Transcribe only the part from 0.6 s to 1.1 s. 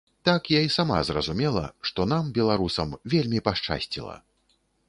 і сама